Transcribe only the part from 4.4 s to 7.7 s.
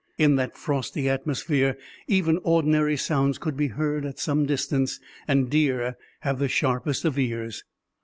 distance, and deer have the sharpest of ears.